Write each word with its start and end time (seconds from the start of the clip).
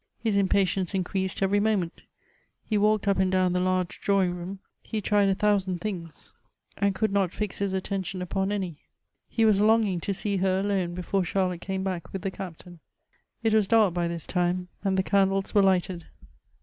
His 0.17 0.35
impatience 0.35 0.95
increased 0.95 1.43
every 1.43 1.59
moment. 1.59 2.01
He 2.65 2.75
walked 2.75 3.07
up 3.07 3.19
and 3.19 3.31
down 3.31 3.53
the 3.53 3.59
large 3.59 4.01
drawing 4.01 4.33
room; 4.35 4.57
he 4.81 4.99
tried 4.99 5.29
a 5.29 5.35
thousand 5.35 5.79
things, 5.79 6.33
and 6.75 6.95
could 6.95 7.13
not 7.13 7.31
fix 7.31 7.59
his 7.59 7.71
attention 7.73 8.19
upon 8.19 8.51
any. 8.51 8.77
He 9.29 9.45
was 9.45 9.61
longing 9.61 9.99
to 9.99 10.13
see 10.15 10.37
her 10.37 10.61
alone, 10.61 10.95
before 10.95 11.23
Charlotte 11.23 11.61
came 11.61 11.83
back 11.83 12.11
with 12.11 12.23
the 12.23 12.31
Captain. 12.31 12.79
It 13.43 13.53
was 13.53 13.67
dark 13.67 13.93
by 13.93 14.07
this 14.07 14.25
time, 14.25 14.69
and 14.83 14.97
the 14.97 15.03
candles 15.03 15.53
were 15.53 15.61
lighted. 15.61 16.05